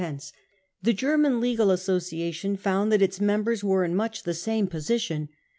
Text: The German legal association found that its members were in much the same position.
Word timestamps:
The 0.81 0.93
German 0.93 1.39
legal 1.39 1.69
association 1.69 2.57
found 2.57 2.91
that 2.91 3.03
its 3.03 3.21
members 3.21 3.63
were 3.63 3.83
in 3.85 3.95
much 3.95 4.23
the 4.23 4.33
same 4.33 4.65
position. 4.65 5.29